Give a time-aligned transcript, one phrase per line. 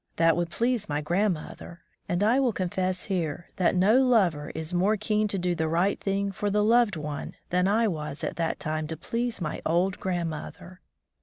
[0.15, 4.97] That would please my grandmother; and I will confess here that no lover is more
[4.97, 8.59] keen to do the right thing for the loved one than I was at that
[8.59, 10.81] time to please my old grandmother.